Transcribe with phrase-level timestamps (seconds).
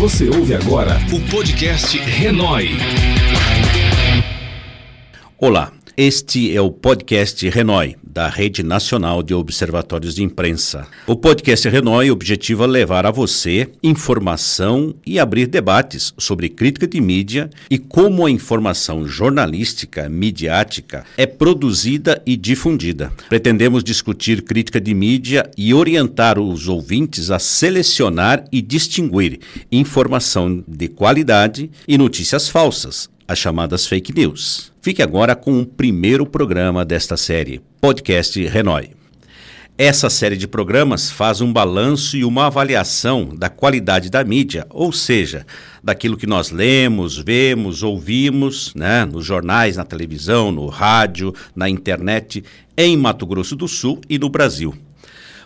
[0.00, 2.70] Você ouve agora o podcast Renói.
[5.36, 5.70] Olá,
[6.02, 10.86] este é o podcast Renói, da Rede Nacional de Observatórios de Imprensa.
[11.06, 17.50] O podcast Renói objetiva levar a você informação e abrir debates sobre crítica de mídia
[17.68, 23.12] e como a informação jornalística, midiática, é produzida e difundida.
[23.28, 29.40] Pretendemos discutir crítica de mídia e orientar os ouvintes a selecionar e distinguir
[29.70, 34.72] informação de qualidade e notícias falsas as chamadas fake news.
[34.82, 38.90] Fique agora com o primeiro programa desta série, Podcast Renói.
[39.78, 44.90] Essa série de programas faz um balanço e uma avaliação da qualidade da mídia, ou
[44.90, 45.46] seja,
[45.80, 52.42] daquilo que nós lemos, vemos, ouvimos, né, nos jornais, na televisão, no rádio, na internet,
[52.76, 54.74] em Mato Grosso do Sul e no Brasil.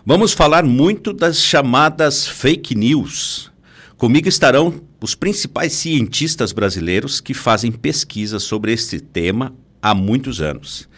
[0.03, 3.51] Vamos falar muito das chamadas fake news.
[3.95, 4.73] Comigo estarão
[5.05, 10.89] os principais cientistas brasileiros que fazem pesquisa sobre este tema há muitos anos.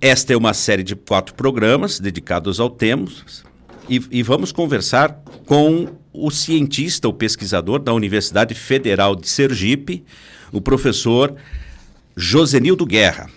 [0.00, 3.06] Esta é uma série de quatro programas dedicados ao tema
[3.88, 10.02] e, e vamos conversar com o cientista, o pesquisador da Universidade Federal de Sergipe,
[10.50, 11.36] o professor
[12.16, 13.30] Josenildo Guerra.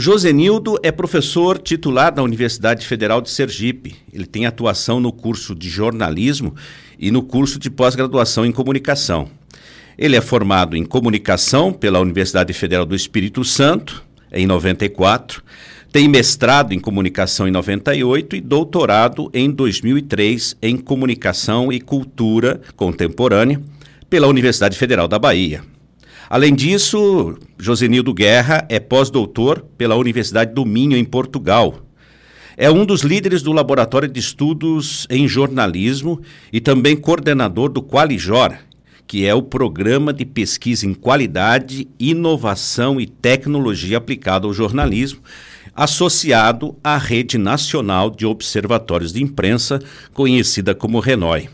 [0.00, 3.96] Josenildo é professor titular da Universidade Federal de Sergipe.
[4.12, 6.54] Ele tem atuação no curso de jornalismo
[6.96, 9.28] e no curso de pós-graduação em comunicação.
[9.98, 15.42] Ele é formado em comunicação pela Universidade Federal do Espírito Santo, em 94,
[15.90, 23.60] tem mestrado em comunicação em 98 e doutorado em 2003 em comunicação e cultura contemporânea
[24.08, 25.60] pela Universidade Federal da Bahia.
[26.30, 31.88] Além disso, Josenildo Guerra é pós-doutor pela Universidade do Minho, em Portugal,
[32.60, 36.20] é um dos líderes do Laboratório de Estudos em Jornalismo
[36.52, 38.52] e também coordenador do Qualijor,
[39.06, 45.20] que é o programa de pesquisa em qualidade, inovação e tecnologia aplicada ao jornalismo,
[45.72, 49.80] associado à Rede Nacional de Observatórios de Imprensa,
[50.12, 51.48] conhecida como RENOI.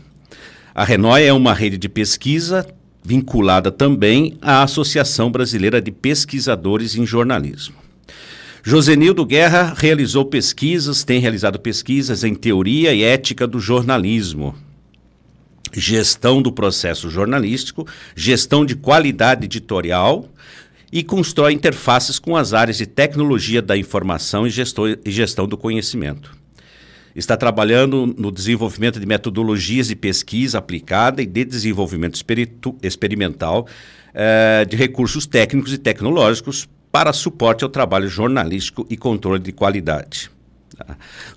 [0.73, 2.65] A RENOI é uma rede de pesquisa
[3.05, 7.75] vinculada também à Associação Brasileira de Pesquisadores em Jornalismo.
[8.63, 14.55] Josenildo Guerra realizou pesquisas, tem realizado pesquisas em teoria e ética do jornalismo,
[15.71, 20.27] gestão do processo jornalístico, gestão de qualidade editorial
[20.91, 24.51] e constrói interfaces com as áreas de tecnologia da informação e,
[25.05, 26.35] e gestão do conhecimento.
[27.15, 32.19] Está trabalhando no desenvolvimento de metodologias de pesquisa aplicada e de desenvolvimento
[32.83, 33.65] experimental
[34.13, 40.29] eh, de recursos técnicos e tecnológicos para suporte ao trabalho jornalístico e controle de qualidade.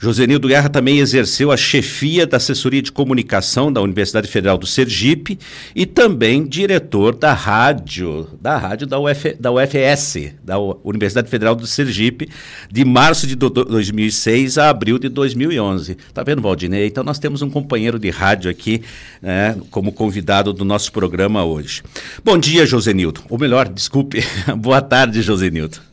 [0.00, 5.38] Josenildo Guerra também exerceu a chefia da assessoria de comunicação da Universidade Federal do Sergipe
[5.74, 11.66] e também diretor da rádio, da rádio da, Uf, da UFS, da Universidade Federal do
[11.66, 12.28] Sergipe,
[12.70, 15.96] de março de 2006 a abril de 2011.
[16.12, 16.86] Tá vendo, Valdinei?
[16.86, 18.82] Então nós temos um companheiro de rádio aqui
[19.22, 21.82] né, como convidado do nosso programa hoje.
[22.24, 23.22] Bom dia, Josenildo.
[23.28, 24.22] Ou melhor, desculpe,
[24.56, 25.87] boa tarde, Josenildo.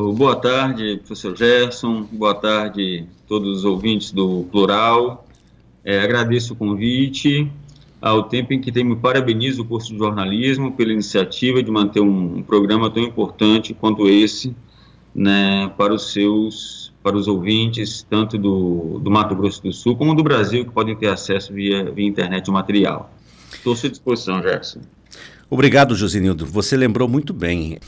[0.00, 2.06] Boa tarde, professor Gerson.
[2.12, 5.26] Boa tarde todos os ouvintes do Plural.
[5.84, 7.50] É, agradeço o convite.
[8.00, 12.36] Ao tempo em que tenho, parabenizo o curso de jornalismo pela iniciativa de manter um,
[12.36, 14.54] um programa tão importante quanto esse
[15.12, 20.14] né, para os seus, para os ouvintes, tanto do, do Mato Grosso do Sul como
[20.14, 23.10] do Brasil, que podem ter acesso via, via internet ao material.
[23.52, 24.78] Estou à sua disposição, Gerson.
[25.50, 26.44] Obrigado, Josinildo.
[26.44, 27.78] Você lembrou muito bem.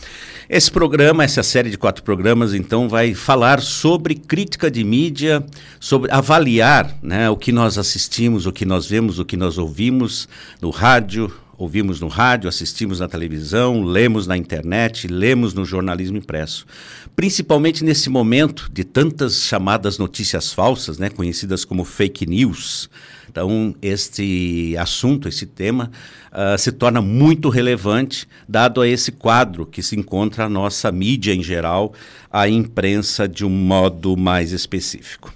[0.49, 5.45] Esse programa, essa série de quatro programas, então, vai falar sobre crítica de mídia,
[5.79, 10.27] sobre avaliar né, o que nós assistimos, o que nós vemos, o que nós ouvimos
[10.61, 16.67] no rádio, ouvimos no rádio, assistimos na televisão, lemos na internet, lemos no jornalismo impresso.
[17.15, 22.89] Principalmente nesse momento de tantas chamadas notícias falsas, né, conhecidas como fake news.
[23.29, 25.91] Então, este assunto, esse tema,
[26.33, 31.35] uh, se torna muito relevante, dado a esse quadro que se encontra a nossa mídia
[31.35, 31.93] em geral,
[32.33, 35.33] a imprensa de um modo mais específico.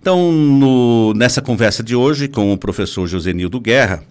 [0.00, 4.04] Então, no, nessa conversa de hoje com o professor Josenildo Guerra,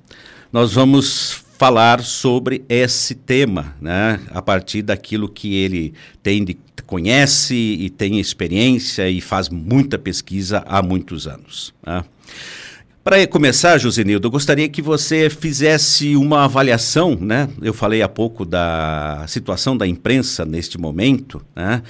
[0.52, 7.56] nós vamos falar sobre esse tema, né, a partir daquilo que ele tem de, conhece
[7.56, 11.74] e tem experiência e faz muita pesquisa há muitos anos.
[11.86, 12.04] Né?
[13.04, 17.50] Para começar, Josenildo, eu gostaria que você fizesse uma avaliação, né?
[17.62, 21.84] Eu falei há pouco da situação da imprensa neste momento, né?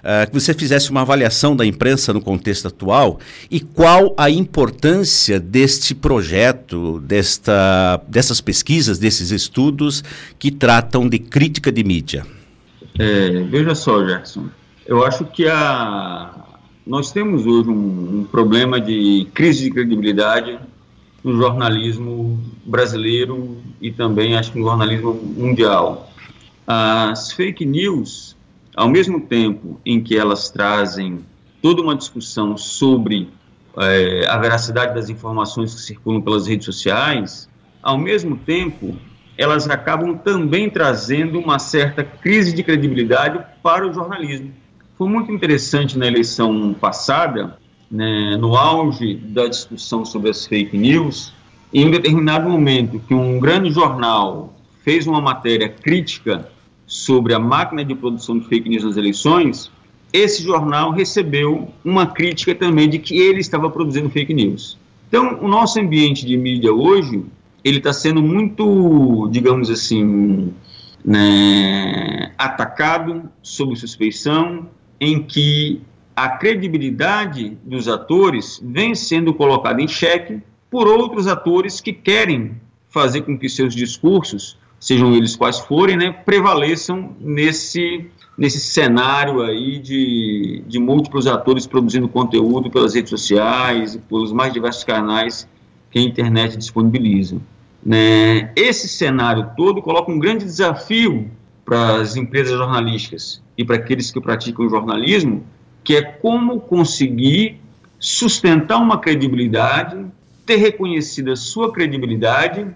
[0.00, 3.18] Uh, que você fizesse uma avaliação da imprensa no contexto atual
[3.50, 10.04] e qual a importância deste projeto, desta, dessas pesquisas, desses estudos
[10.38, 12.26] que tratam de crítica de mídia.
[12.98, 14.50] É, veja só, Jackson,
[14.86, 16.30] eu acho que a,
[16.88, 20.58] nós temos hoje um, um problema de crise de credibilidade
[21.22, 26.10] no jornalismo brasileiro e também acho que no jornalismo mundial.
[26.66, 28.34] As fake news
[28.74, 31.18] ao mesmo tempo em que elas trazem
[31.60, 33.28] toda uma discussão sobre
[33.76, 37.50] é, a veracidade das informações que circulam pelas redes sociais,
[37.82, 38.96] ao mesmo tempo
[39.36, 44.52] elas acabam também trazendo uma certa crise de credibilidade para o jornalismo.
[44.98, 47.56] Foi muito interessante na eleição passada,
[47.88, 51.32] né, no auge da discussão sobre as fake news,
[51.72, 54.52] em um determinado momento que um grande jornal
[54.82, 56.50] fez uma matéria crítica
[56.84, 59.70] sobre a máquina de produção de fake news nas eleições,
[60.12, 64.76] esse jornal recebeu uma crítica também de que ele estava produzindo fake news.
[65.06, 67.24] Então, o nosso ambiente de mídia hoje,
[67.62, 70.52] ele está sendo muito, digamos assim,
[71.04, 74.66] né, atacado sob suspeição,
[75.00, 75.80] em que
[76.14, 82.56] a credibilidade dos atores vem sendo colocada em xeque por outros atores que querem
[82.88, 88.06] fazer com que seus discursos sejam eles quais forem, né, prevaleçam nesse,
[88.36, 94.52] nesse cenário aí de, de múltiplos atores produzindo conteúdo pelas redes sociais e pelos mais
[94.52, 95.48] diversos canais
[95.90, 97.38] que a internet disponibiliza.
[97.84, 98.52] Né?
[98.54, 101.30] Esse cenário todo coloca um grande desafio
[101.68, 105.44] para as empresas jornalísticas e para aqueles que praticam jornalismo,
[105.84, 107.60] que é como conseguir
[108.00, 110.02] sustentar uma credibilidade,
[110.46, 112.66] ter reconhecido a sua credibilidade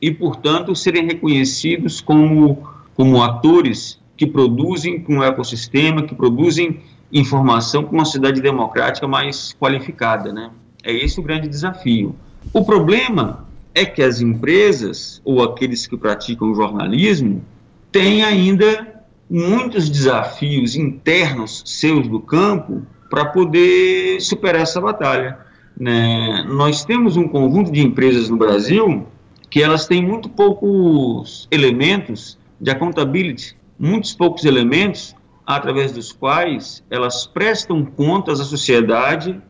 [0.00, 2.66] e, portanto, serem reconhecidos como,
[2.96, 6.80] como atores que produzem com um ecossistema, que produzem
[7.12, 10.32] informação com uma sociedade democrática mais qualificada.
[10.32, 10.50] Né?
[10.82, 12.16] É esse o grande desafio.
[12.50, 17.42] O problema é que as empresas ou aqueles que praticam jornalismo
[17.90, 25.38] têm ainda muitos desafios internos seus do campo para poder superar essa batalha.
[25.78, 26.44] Né?
[26.48, 29.06] Nós temos um conjunto de empresas no Brasil
[29.50, 35.14] que elas têm muito poucos elementos de accountability, muitos poucos elementos
[35.46, 39.40] através dos quais elas prestam contas à sociedade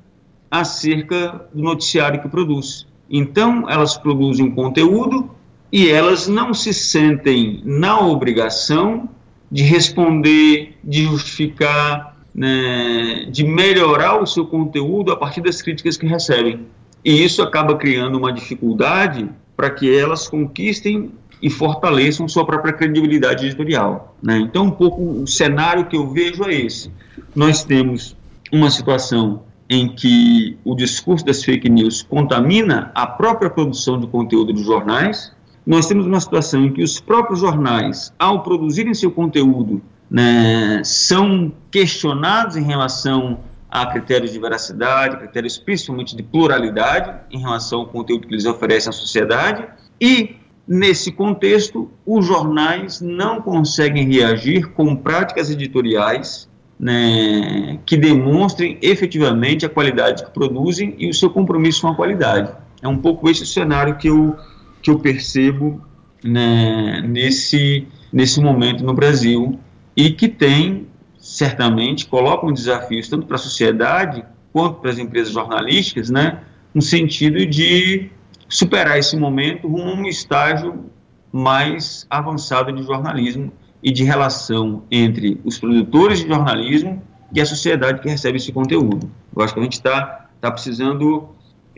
[0.50, 2.86] acerca do noticiário que produz.
[3.10, 5.30] Então, elas produzem conteúdo
[5.70, 9.08] e elas não se sentem na obrigação
[9.50, 16.06] de responder, de justificar, né, de melhorar o seu conteúdo a partir das críticas que
[16.06, 16.66] recebem.
[17.04, 21.10] E isso acaba criando uma dificuldade para que elas conquistem
[21.40, 24.16] e fortaleçam sua própria credibilidade editorial.
[24.22, 24.38] Né?
[24.38, 26.90] Então, um pouco o cenário que eu vejo é esse.
[27.34, 28.16] Nós temos
[28.52, 34.52] uma situação em que o discurso das fake news contamina a própria produção de conteúdo
[34.52, 35.32] dos jornais.
[35.68, 41.52] Nós temos uma situação em que os próprios jornais, ao produzirem seu conteúdo, né, são
[41.70, 48.26] questionados em relação a critérios de veracidade, critérios principalmente de pluralidade em relação ao conteúdo
[48.26, 49.66] que eles oferecem à sociedade.
[50.00, 50.36] E,
[50.66, 56.48] nesse contexto, os jornais não conseguem reagir com práticas editoriais
[56.80, 62.52] né, que demonstrem efetivamente a qualidade que produzem e o seu compromisso com a qualidade.
[62.80, 64.34] É um pouco esse o cenário que eu,
[64.82, 65.80] que eu percebo
[66.24, 69.58] né, nesse, nesse momento no Brasil
[69.96, 70.86] e que tem
[71.18, 76.40] certamente colocam desafios tanto para a sociedade quanto para as empresas jornalísticas, né,
[76.74, 78.10] no sentido de
[78.48, 80.86] superar esse momento rumo a um estágio
[81.30, 88.00] mais avançado de jornalismo e de relação entre os produtores de jornalismo e a sociedade
[88.00, 89.10] que recebe esse conteúdo.
[89.36, 91.28] Eu acho que a gente está tá precisando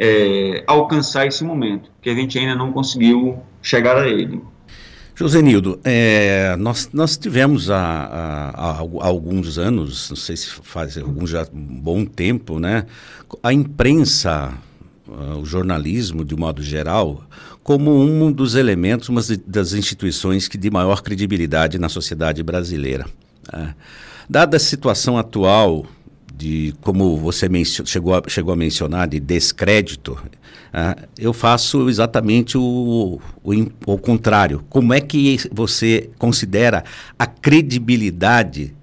[0.03, 4.41] é, alcançar esse momento, que a gente ainda não conseguiu chegar a ele.
[5.15, 11.27] Josenildo, é, nós, nós tivemos há, há, há, alguns anos, não sei se faz algum
[11.27, 12.87] já bom tempo, né,
[13.43, 14.55] a imprensa,
[15.07, 17.23] uh, o jornalismo de modo geral,
[17.63, 23.05] como um dos elementos, uma das instituições que de maior credibilidade na sociedade brasileira.
[23.53, 23.75] Né.
[24.27, 25.85] Dada a situação atual
[26.41, 27.47] de como você
[27.85, 33.53] chegou a, chegou a mencionar de descrédito, uh, eu faço exatamente o, o,
[33.85, 34.65] o, contrário.
[34.71, 36.83] Como é que você considera
[37.19, 38.75] a credibilidade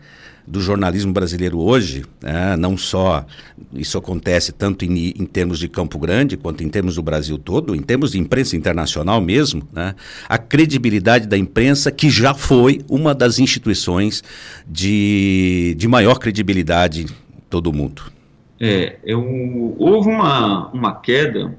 [0.45, 3.25] do jornalismo brasileiro hoje, né, não só
[3.73, 7.75] isso acontece tanto em, em, termos de Campo Grande quanto em termos do Brasil todo,
[7.75, 9.93] em termos de imprensa internacional mesmo, né,
[10.29, 14.23] a credibilidade da imprensa que já foi uma das instituições
[14.65, 17.07] de, de maior credibilidade
[17.49, 18.03] todo mundo.
[18.59, 21.57] É, eu, houve uma, uma queda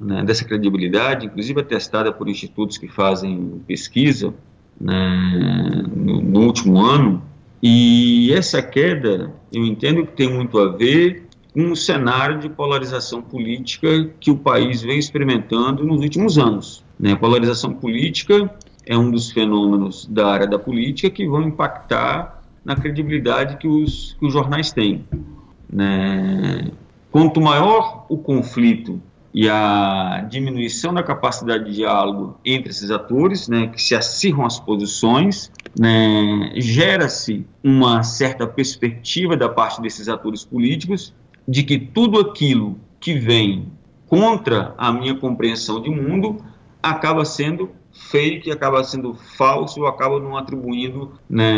[0.00, 4.34] né, dessa credibilidade, inclusive atestada por institutos que fazem pesquisa
[4.78, 7.22] né, no, no, último ano,
[7.62, 13.22] e essa queda eu entendo que tem muito a ver com o cenário de polarização
[13.22, 16.84] política que o país vem experimentando nos últimos anos.
[17.00, 17.12] Né?
[17.12, 18.54] A polarização política
[18.84, 22.35] é um dos fenômenos da área da política que vão impactar
[22.66, 25.06] na credibilidade que os, que os jornais têm.
[25.72, 26.72] Né?
[27.12, 29.00] Quanto maior o conflito
[29.32, 34.58] e a diminuição da capacidade de diálogo entre esses atores, né, que se acirram as
[34.58, 41.14] posições, né, gera-se uma certa perspectiva da parte desses atores políticos
[41.46, 43.70] de que tudo aquilo que vem
[44.06, 46.38] contra a minha compreensão de mundo
[46.82, 51.54] acaba sendo fake, acaba sendo falso, acaba não atribuindo né,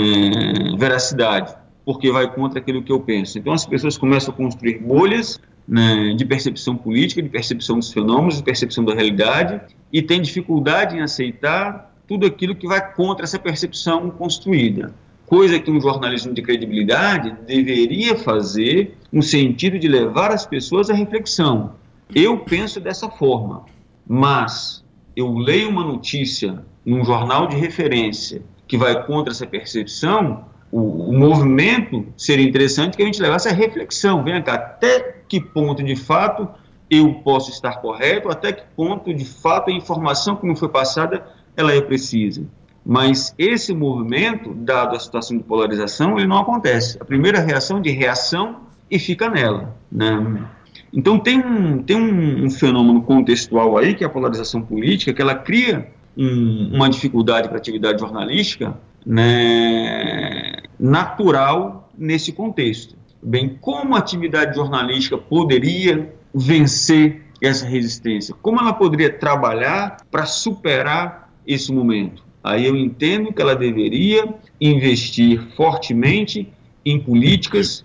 [0.78, 1.54] veracidade,
[1.84, 3.38] porque vai contra aquilo que eu penso.
[3.38, 8.38] Então as pessoas começam a construir bolhas né, de percepção política, de percepção dos fenômenos,
[8.38, 9.60] de percepção da realidade,
[9.92, 14.94] e tem dificuldade em aceitar tudo aquilo que vai contra essa percepção construída.
[15.26, 20.94] Coisa que um jornalismo de credibilidade deveria fazer no sentido de levar as pessoas à
[20.94, 21.74] reflexão.
[22.14, 23.66] Eu penso dessa forma,
[24.06, 24.82] mas
[25.18, 31.12] eu leio uma notícia num jornal de referência que vai contra essa percepção, o, o,
[31.12, 34.22] movimento seria interessante que a gente levasse a reflexão.
[34.22, 36.48] Vem cá, até que ponto de fato
[36.88, 41.26] eu posso estar correto, até que ponto de fato a informação que me foi passada
[41.56, 42.46] ela é precisa.
[42.86, 46.96] Mas esse movimento, dado a situação de polarização, ele não acontece.
[47.00, 49.76] A primeira reação de reação e fica nela.
[49.90, 50.46] Né?
[50.92, 55.20] Então tem um, tem um, um, fenômeno contextual aí, que é a polarização política, que
[55.20, 62.96] ela cria um, uma dificuldade para a atividade jornalística né, natural nesse contexto.
[63.22, 68.34] Bem, como a atividade jornalística poderia vencer essa resistência?
[68.40, 72.22] Como ela poderia trabalhar para superar esse momento?
[72.42, 76.48] Aí eu entendo que ela deveria investir fortemente
[76.84, 77.84] em políticas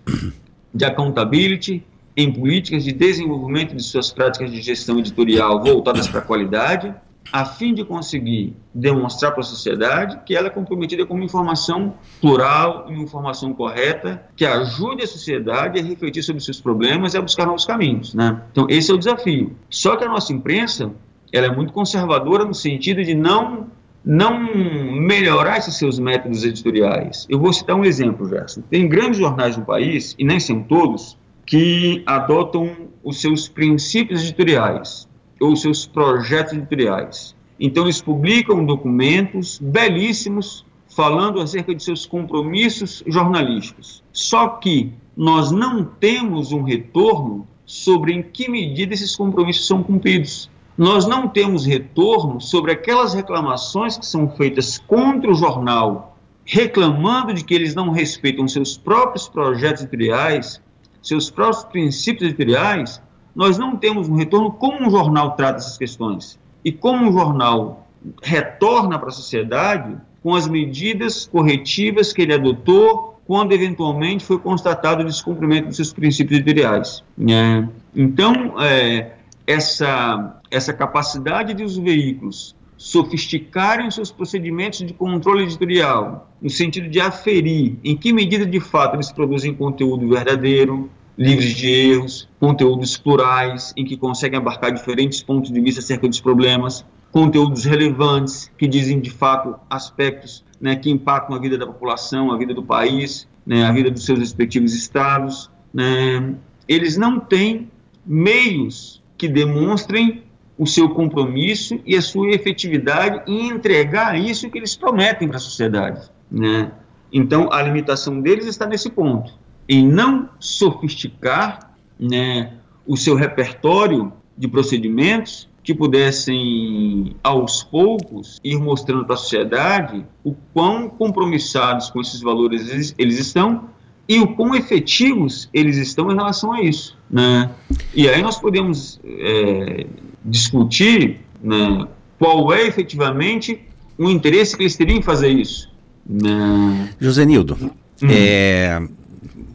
[0.73, 1.83] de accountability,
[2.15, 6.93] em políticas de desenvolvimento de suas práticas de gestão editorial voltadas para a qualidade,
[7.31, 11.95] a fim de conseguir demonstrar para a sociedade que ela é comprometida com uma informação
[12.21, 17.21] plural uma informação correta que ajude a sociedade a refletir sobre seus problemas e a
[17.21, 18.13] buscar novos caminhos.
[18.13, 18.41] Né?
[18.51, 19.55] Então, esse é o desafio.
[19.69, 20.91] Só que a nossa imprensa
[21.31, 23.67] ela é muito conservadora no sentido de não
[24.05, 24.53] não
[24.99, 27.25] melhorar esses seus métodos editoriais.
[27.29, 28.61] Eu vou citar um exemplo, Gerson.
[28.69, 35.07] Tem grandes jornais no país, e nem são todos, que adotam os seus princípios editoriais
[35.39, 37.35] ou seus projetos editoriais.
[37.59, 44.03] Então, eles publicam documentos belíssimos falando acerca de seus compromissos jornalísticos.
[44.11, 50.49] Só que nós não temos um retorno sobre em que medida esses compromissos são cumpridos.
[50.77, 57.43] Nós não temos retorno sobre aquelas reclamações que são feitas contra o jornal, reclamando de
[57.43, 60.61] que eles não respeitam seus próprios projetos editoriais,
[61.03, 63.01] seus próprios princípios editoriais,
[63.35, 67.87] nós não temos um retorno como um jornal trata essas questões e como um jornal
[68.21, 75.01] retorna para a sociedade com as medidas corretivas que ele adotou quando eventualmente foi constatado
[75.01, 77.03] o descumprimento dos seus princípios editoriais.
[77.17, 77.67] Né?
[77.95, 79.13] Então, é,
[79.47, 86.99] essa, essa capacidade dos veículos sofisticarem os seus procedimentos de controle editorial, no sentido de
[86.99, 93.73] aferir em que medida de fato eles produzem conteúdo verdadeiro, livres de erros, conteúdos plurais,
[93.77, 98.99] em que conseguem abarcar diferentes pontos de vista acerca dos problemas, conteúdos relevantes, que dizem
[98.99, 103.63] de fato aspectos né, que impactam a vida da população, a vida do país, né,
[103.63, 105.49] a vida dos seus respectivos estados.
[105.73, 106.35] Né.
[106.67, 107.71] Eles não têm
[108.05, 110.23] meios que demonstrem
[110.57, 115.39] o seu compromisso e a sua efetividade em entregar isso que eles prometem para a
[115.39, 116.01] sociedade.
[116.29, 116.71] Né?
[117.11, 122.53] Então, a limitação deles está nesse ponto em não sofisticar né,
[122.85, 130.35] o seu repertório de procedimentos que pudessem, aos poucos, ir mostrando para a sociedade o
[130.53, 133.69] quão compromissados com esses valores eles estão
[134.07, 136.97] e o quão efetivos eles estão em relação a isso.
[137.09, 137.49] Né?
[137.95, 139.87] E aí nós podemos é,
[140.25, 141.87] discutir né,
[142.19, 143.61] qual é efetivamente
[143.97, 145.71] o interesse que eles teriam em fazer isso.
[146.05, 146.89] Né?
[146.99, 147.57] José Nildo,
[148.01, 148.07] Hum.
[148.09, 148.81] É,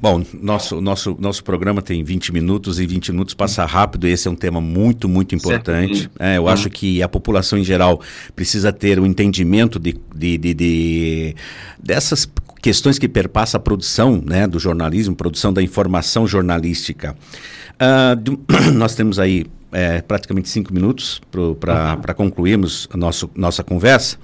[0.00, 4.06] Bom, nosso, nosso, nosso programa tem 20 minutos e 20 minutos passa rápido.
[4.06, 6.08] Esse é um tema muito, muito importante.
[6.20, 8.00] É, eu acho que a população em geral
[8.36, 11.34] precisa ter o um entendimento de, de, de, de,
[11.82, 12.30] dessas
[12.62, 17.16] questões que perpassam a produção né, do jornalismo, produção da informação jornalística.
[17.74, 18.40] Uh, do,
[18.74, 22.14] nós temos aí é, praticamente cinco minutos para uhum.
[22.14, 24.16] concluirmos a nosso, nossa conversa.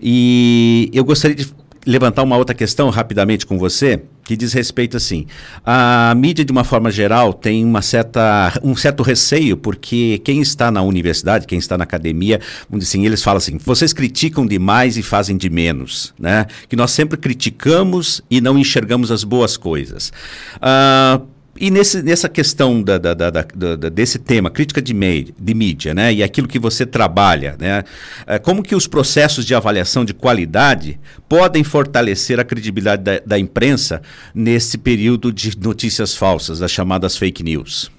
[0.00, 1.48] E eu gostaria de
[1.86, 5.24] levantar uma outra questão rapidamente com você, que diz respeito assim,
[5.64, 10.68] a mídia de uma forma geral tem uma certa, um certo receio, porque quem está
[10.68, 12.40] na universidade, quem está na academia,
[12.72, 16.46] assim, eles falam assim, vocês criticam demais e fazem de menos, né?
[16.68, 20.12] Que nós sempre criticamos e não enxergamos as boas coisas.
[20.56, 21.24] Uh,
[21.58, 23.42] e nesse, nessa questão da, da, da,
[23.90, 27.84] desse tema, crítica de, de mídia, né, e aquilo que você trabalha, né,
[28.26, 30.98] é, como que os processos de avaliação de qualidade
[31.28, 34.02] podem fortalecer a credibilidade da, da imprensa
[34.34, 37.90] nesse período de notícias falsas, as chamadas fake news?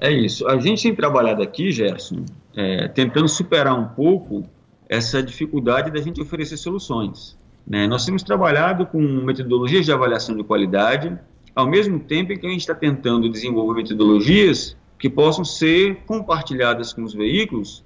[0.00, 0.46] É isso.
[0.48, 4.44] A gente tem trabalhado aqui, Gerson, é, tentando superar um pouco
[4.88, 7.36] essa dificuldade da gente oferecer soluções.
[7.66, 7.86] Né?
[7.86, 11.16] Nós temos trabalhado com metodologias de avaliação de qualidade,
[11.54, 16.92] ao mesmo tempo em que a gente está tentando desenvolver metodologias que possam ser compartilhadas
[16.92, 17.84] com os veículos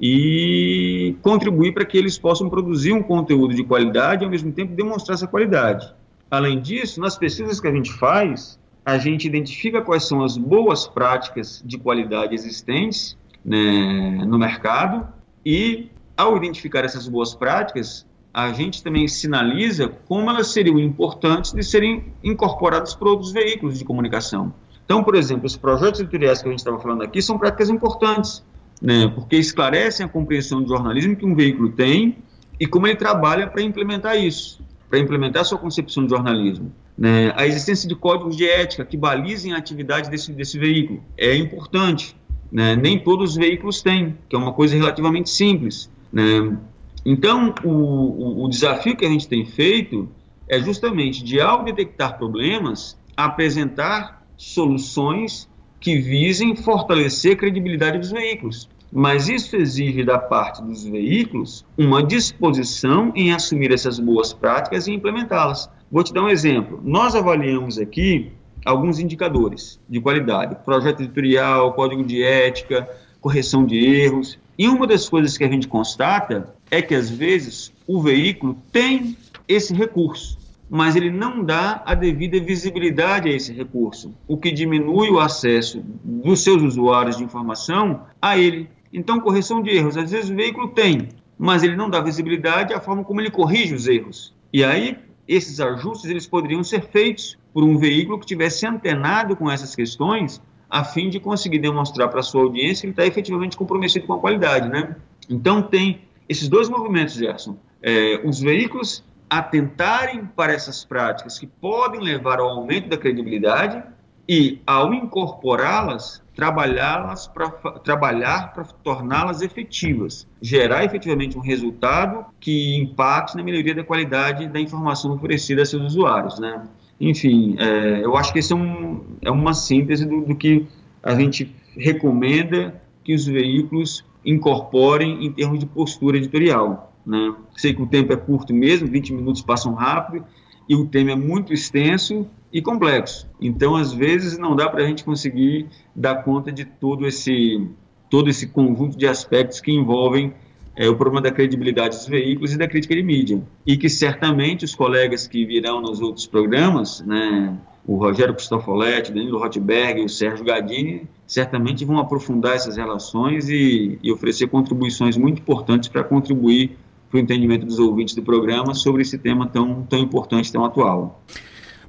[0.00, 4.74] e contribuir para que eles possam produzir um conteúdo de qualidade e, ao mesmo tempo,
[4.74, 5.92] demonstrar essa qualidade.
[6.30, 10.86] Além disso, nas pesquisas que a gente faz, a gente identifica quais são as boas
[10.86, 15.06] práticas de qualidade existentes né, no mercado
[15.44, 21.62] e, ao identificar essas boas práticas, a gente também sinaliza como elas seriam importantes de
[21.62, 24.52] serem incorporadas por outros veículos de comunicação.
[24.84, 28.44] Então, por exemplo, os projetos editoriais que a gente estava falando aqui são práticas importantes,
[28.80, 32.16] né, porque esclarecem a compreensão do jornalismo que um veículo tem
[32.58, 36.72] e como ele trabalha para implementar isso, para implementar a sua concepção de jornalismo.
[36.96, 37.32] Né.
[37.36, 42.16] A existência de códigos de ética que balizem a atividade desse, desse veículo é importante.
[42.52, 45.88] Né, nem todos os veículos têm, que é uma coisa relativamente simples.
[46.12, 46.56] Né?
[47.04, 50.08] Então, o, o, o desafio que a gente tem feito
[50.48, 58.68] é justamente de, ao detectar problemas, apresentar soluções que visem fortalecer a credibilidade dos veículos.
[58.92, 64.92] Mas isso exige da parte dos veículos uma disposição em assumir essas boas práticas e
[64.92, 65.70] implementá-las.
[65.90, 66.80] Vou te dar um exemplo.
[66.82, 68.32] Nós avaliamos aqui
[68.64, 72.88] alguns indicadores de qualidade: projeto editorial, código de ética,
[73.20, 74.38] correção de erros.
[74.58, 79.16] E uma das coisas que a gente constata é que, às vezes, o veículo tem
[79.48, 85.10] esse recurso, mas ele não dá a devida visibilidade a esse recurso, o que diminui
[85.10, 88.68] o acesso dos seus usuários de informação a ele.
[88.92, 92.80] Então, correção de erros, às vezes o veículo tem, mas ele não dá visibilidade à
[92.80, 94.32] forma como ele corrige os erros.
[94.52, 99.50] E aí, esses ajustes eles poderiam ser feitos por um veículo que tivesse antenado com
[99.50, 103.56] essas questões a fim de conseguir demonstrar para a sua audiência que ele está efetivamente
[103.56, 104.94] comprometido com a qualidade, né?
[105.28, 107.56] Então tem esses dois movimentos, Gerson.
[107.82, 113.82] É, os veículos atentarem para essas práticas que podem levar ao aumento da credibilidade
[114.28, 123.36] e, ao incorporá-las, trabalhá-las para trabalhar para torná-las efetivas, gerar efetivamente um resultado que impacte
[123.36, 126.62] na melhoria da qualidade da informação oferecida a seus usuários, né?
[127.00, 130.68] Enfim, é, eu acho que isso é, um, é uma síntese do, do, que
[131.02, 136.92] a gente recomenda que os veículos incorporem em termos de postura editorial.
[137.04, 137.34] Né?
[137.56, 140.24] Sei que o tempo é curto mesmo, 20 minutos passam rápido,
[140.68, 143.28] e o tema é muito extenso e complexo.
[143.40, 147.66] Então, às vezes, não dá para a gente conseguir dar conta de todo esse,
[148.08, 150.32] todo esse conjunto de aspectos que envolvem
[150.76, 153.42] é, o problema da credibilidade dos veículos e da crítica de mídia.
[153.66, 159.38] E que certamente os colegas que virão nos outros programas, né, o Rogério Cristofoletti, Danilo
[159.38, 165.40] Rotberg e o Sérgio Gadini, certamente vão aprofundar essas relações e, e oferecer contribuições muito
[165.40, 166.76] importantes para contribuir
[167.10, 171.20] para o entendimento dos ouvintes do programa sobre esse tema tão, tão importante, tão atual.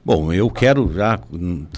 [0.04, 1.19] Bom, eu quero já.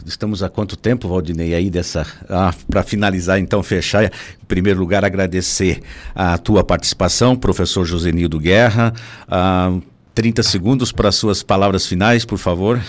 [0.06, 2.08] Estamos há quanto tempo, Valdinei, aí dessa.
[2.30, 5.82] Ah, Para finalizar, então, fechar, em primeiro lugar, agradecer
[6.16, 8.94] a tua participação, professor Josenildo Guerra.
[9.28, 9.78] Ah,
[10.16, 12.80] 30 segundos para suas palavras finais, por favor.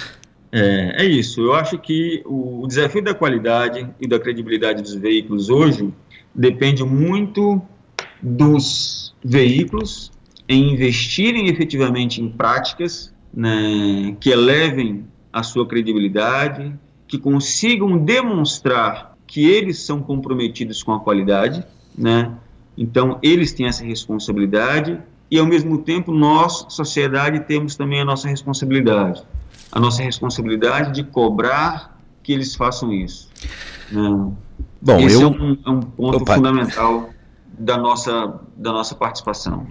[0.56, 1.40] É, é isso.
[1.40, 5.92] Eu acho que o, desafio da qualidade e da credibilidade dos veículos hoje
[6.32, 7.60] depende muito
[8.22, 10.12] dos veículos
[10.48, 16.72] em investirem efetivamente em práticas né, que elevem a sua credibilidade,
[17.08, 21.64] que consigam demonstrar que eles são comprometidos com a qualidade,
[21.98, 22.32] né?
[22.78, 28.28] Então, eles têm essa responsabilidade e, ao mesmo tempo, nós, sociedade, temos também a nossa
[28.28, 29.24] responsabilidade.
[29.74, 33.28] A nossa responsabilidade de cobrar que eles façam isso.
[33.90, 34.32] Né?
[34.80, 35.28] Bom, Esse eu...
[35.28, 36.36] é, um, é um ponto Opa.
[36.36, 37.10] fundamental
[37.58, 39.66] da nossa, da nossa participação.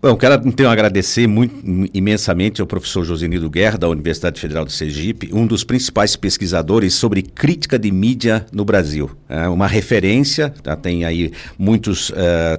[0.00, 1.52] Bom, quero então agradecer muito,
[1.92, 7.20] imensamente ao professor Josenildo Guerra, da Universidade Federal de Sergipe, um dos principais pesquisadores sobre
[7.20, 9.10] crítica de mídia no Brasil.
[9.28, 12.14] É uma referência, já tem aí muitos uh,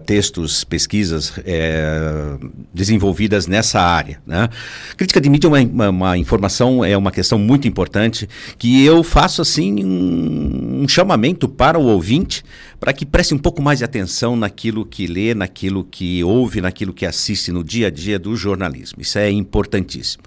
[0.06, 4.20] textos, pesquisas uh, desenvolvidas nessa área.
[4.28, 4.50] Né?
[4.98, 9.02] Crítica de mídia é uma, uma, uma, informação, é uma questão muito importante, que eu
[9.02, 12.44] faço assim um, um chamamento para o ouvinte,
[12.82, 16.94] para que preste um pouco mais de atenção naquilo que lê, naquilo que ouve, naquilo
[16.94, 19.02] que assiste no dia a dia do jornalismo.
[19.02, 20.24] Isso é importantíssimo.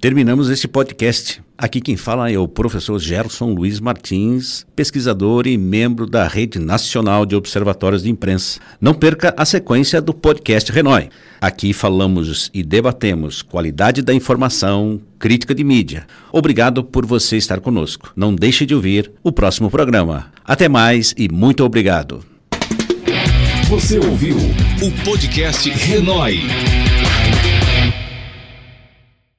[0.00, 1.40] Terminamos este podcast.
[1.56, 7.24] Aqui quem fala é o professor Gerson Luiz Martins, pesquisador e membro da Rede Nacional
[7.24, 8.58] de Observatórios de Imprensa.
[8.80, 11.08] Não perca a sequência do podcast Renoi.
[11.40, 16.06] Aqui falamos e debatemos qualidade da informação, crítica de mídia.
[16.32, 18.12] Obrigado por você estar conosco.
[18.16, 20.32] Não deixe de ouvir o próximo programa.
[20.44, 22.31] Até mais e muito obrigado.
[23.72, 24.36] Você ouviu
[24.82, 26.42] o podcast Renoi.